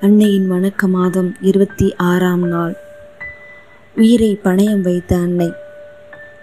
[0.00, 2.74] அன்னையின் வணக்க மாதம் இருபத்தி ஆறாம் நாள்.
[3.96, 5.52] உயிரை பணயம் வைத்த அன்னை.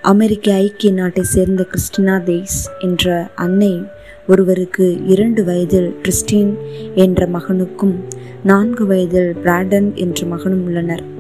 [0.02, 3.84] அமெரிக்க ஐக்கிய நாட்டை சேர்ந்த கிறிஸ்டினா தேய்ஸ் என்ற அன்னை
[4.28, 6.58] ஒருவருக்கு இரண்டு வயதில் கிறிஸ்டின்
[6.96, 7.96] என்ற மகனுக்கும்
[8.44, 11.17] நான்கு வயதில் பிராடன் என்ற மகனும் உள்ளனர்.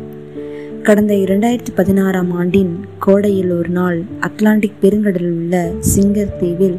[0.84, 6.78] கடந்த இரண்டாயிரத்தி பதினாறாம் ஆண்டின் கோடையில் ஒரு நாள் அட்லாண்டிக் பெருங்கடலில் உள்ள சிங்கர் தீவில்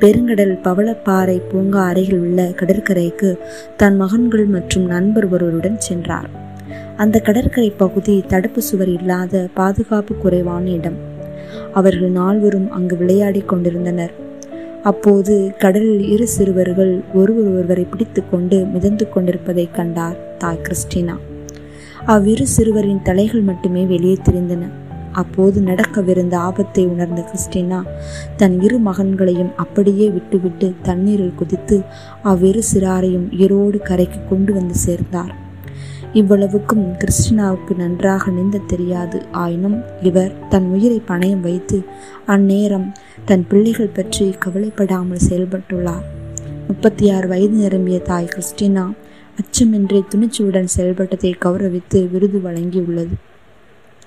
[0.00, 3.38] பெருங்கடல் பவளப்பாறை பூங்கா அருகில் உள்ள கடற்கரைக்கு
[3.76, 6.28] தன் மகன்கள் மற்றும் நண்பர் ஒருவருடன் சென்றார்.
[6.96, 10.98] அந்த கடற்கரை பகுதி தடுப்பு சுவர் இல்லாத பாதுகாப்பு குறைவான இடம்.
[11.74, 14.12] அவர்கள் நால்வரும் அங்கு விளையாடி கொண்டிருந்தனர்.
[14.82, 21.16] அப்போது கடலில் இரு சிறுவர்கள் ஒருவர் ஒருவரை பிடித்து கொண்டு மிதந்து கொண்டிருப்பதை கண்டார் தாய் கிறிஸ்டினா.
[22.14, 24.64] அவ்விரு சிறுவரின் தலைகள் மட்டுமே வெளியே தெரிந்தன.
[25.12, 27.78] அப்போது நடக்கவிருந்த ஆபத்தை உணர்ந்த கிறிஸ்டினா
[28.36, 31.76] தன் இரு மகன்களையும் அப்படியே விட்டுவிட்டு தண்ணீரில் குதித்து
[32.22, 35.32] அவ்விரு சிறாரையும் ஈரோடு கரைக்கு கொண்டு வந்து சேர்ந்தார்.
[36.12, 39.18] இவ்வளவுக்கும் கிறிஸ்டினாவுக்கு நன்றாக நீந்த தெரியாது.
[39.30, 41.78] ஆயினும் இவர் தன் உயிரை பணயம் வைத்து
[42.26, 42.86] அந்நேரம்
[43.24, 46.06] தன் பிள்ளைகள் பற்றி கவலைப்படாமல் செயல்பட்டுள்ளார்.
[46.68, 48.86] முப்பத்தி ஆறு வயது நிரம்பிய தாய் கிறிஸ்டினா
[49.36, 53.14] அச்சமின்றி துணிச்சலுடன் செயல்பட்டதை கௌரவித்து விருது வழங்கியுள்ளது.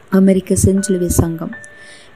[0.09, 1.51] அமெரிக்க செஞ்சிலுவை சங்கம்.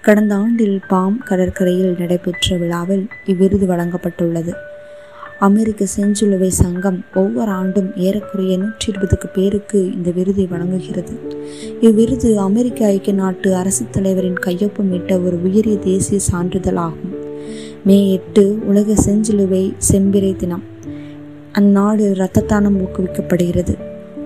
[0.02, 4.54] கடந்த ஆண்டில் பாம் கடற்கரையில் நடைபெற்ற விழாவில் இவ்விருது வழங்கப்பட்டுள்ளது.
[5.40, 11.14] அமெரிக்க செஞ்சிலுவை சங்கம் ஒவ்வொரு ஆண்டும் ஏறக்குறைய நூற்றி இருபதுக்கு பேருக்கு இந்த விருதை வழங்குகிறது.
[11.82, 17.14] இவ்விருது அமெரிக்க ஐக்கிய நாட்டு அரசு தலைவரின் கையொப்பமிட்ட ஒரு உயரிய தேசிய சான்றிதழ் ஆகும்
[17.84, 20.64] மே எட்டு உலக செஞ்சிலுவை செம்பிறை தினம்.
[21.60, 23.78] அந்நாடு இரத்தத்தானம் ஊக்குவிக்கப்படுகிறது.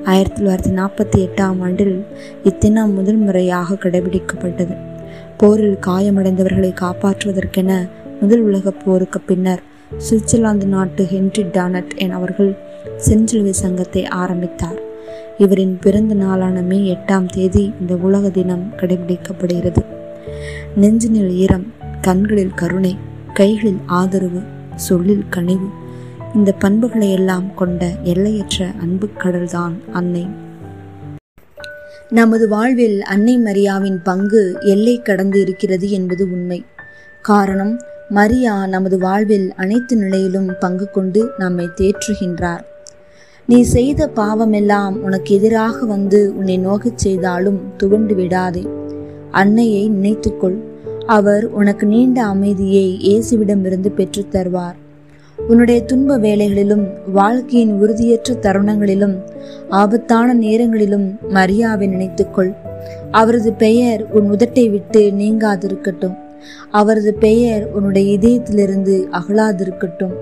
[0.03, 2.05] ஆயிரத்தி தொள்ளாயிரத்தி நாற்பத்தி எட்டாம் ஆண்டில்
[2.43, 4.77] இத்தினம் முதல் முறையாக கடைபிடிக்கப்பட்டது.
[5.37, 7.89] போரில் காயமடைந்தவர்களை காப்பாற்றுவதற்கென
[8.21, 9.61] முதல் உலகப் போருக்கு பின்னர்
[9.97, 12.57] சுவிட்சர்லாந்து நாட்டு ஹென்ரி டானட் அவர்கள்
[13.09, 14.79] செஞ்சிலுவை சங்கத்தை ஆரம்பித்தார்.
[15.37, 19.85] இவரின் பிறந்த நாளான மே எட்டாம் தேதி இந்த உலக தினம் கடைபிடிக்கப்படுகிறது.
[20.75, 22.97] நெஞ்சினில் ஈரம் கண்களில் கருணை
[23.33, 24.41] கைகளில் ஆதரவு
[24.75, 25.69] சொல்லில் கனிவு
[26.37, 30.27] இந்த பண்புகளை எல்லாம் கொண்ட எல்லையற்ற அன்பு கடல்தான் அன்னை.
[32.09, 36.65] நமது வாழ்வில் அன்னை மரியாவின் பங்கு எல்லை கடந்து இருக்கிறது என்பது உண்மை.
[37.21, 42.61] காரணம் மரியா நமது வாழ்வில் அனைத்து நிலையிலும் பங்கு கொண்டு நம்மை தேற்றுகின்றார்.
[43.47, 48.67] நீ செய்த பாவமெல்லாம் உனக்கு எதிராக வந்து உன்னை நோகச் செய்தாலும் துவண்டு விடாதே.
[49.31, 50.57] அன்னையை நினைத்துக்கொள்.
[51.05, 54.85] அவர் உனக்கு நீண்ட அமைதியை இயேசுவிடமிருந்து பெற்றுத் தருவார்.
[55.47, 59.15] உன்னுடைய துன்ப வேலைகளிலும் வாழ்க்கையின் உறுதியற்ற தருணங்களிலும்
[59.69, 62.55] ஆபத்தான நேரங்களிலும் மரியாவை நினைத்துக்கொள்.
[63.11, 66.17] அவரது பெயர் உன் உதட்டை விட்டு நீங்காதிருக்கட்டும்.
[66.71, 70.13] அவரது பெயர் உன்னுடைய இதயத்திலிருந்து அகலாதிருக்கட்டும்.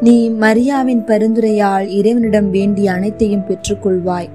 [0.00, 4.28] நீ மரியாவின் பரிந்துரையால் இறைவனிடம் வேண்டிய அனைத்தையும் பெற்றுக்கொள்வாய்.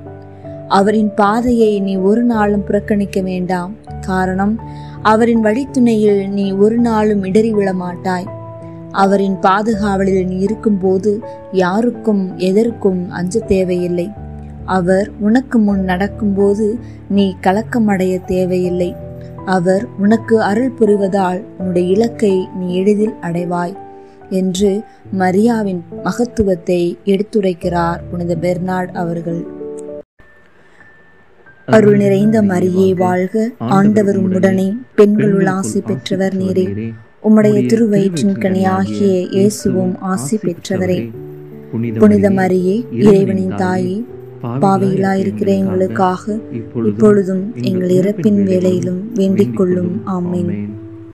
[0.67, 3.75] அவரின் பாதையை நீ ஒரு நாளும் புறக்கணிக்க வேண்டாம்.
[4.01, 4.59] காரணம்
[5.01, 8.37] அவரின் வழித்துணையில் நீ ஒரு நாளும் இடறி விழ மாட்டாய்
[8.91, 11.19] அவரின் பாதுகாவலில் இருக்கும்போது
[11.51, 14.11] யாருக்கும் எதற்கும் அஞ்ச தேவையில்லை.
[14.65, 16.79] அவர் உனக்கு முன் நடக்கும்போது
[17.09, 18.95] நீ கலக்கமடைய தேவையில்லை.
[19.45, 23.77] அவர் உனக்கு அருள் புரிவதால் உன்னுடைய இலக்கை நீ எளிதில் அடைவாய்
[24.29, 24.81] என்று
[25.19, 29.58] மரியாவின் மகத்துவத்தை எடுத்துரைக்கிறார் புனித பெர்னார்ட் அவர்கள்.
[31.71, 33.51] அருள் நிறைந்த மரியே வாழ்க.
[33.57, 36.93] ஆண்டவர் உம்முடனே பெண்களுள் ஆசி பெற்றவர் நீரே.
[37.23, 41.09] உம்முடைய திருவயிற்றின் கனியாகிய இயேசுவும் ஆசி பெற்றவரே.
[41.99, 44.03] புனித மரியே இறைவனின் தாயே.
[44.43, 46.37] பாவையிலாயிருக்கிற எங்களுக்காக
[46.85, 50.01] இப்பொழுதும் எங்கள் இறப்பின் வேலையிலும் வேண்டிக் கொள்ளும்.
[50.07, 50.69] ஆமேன்.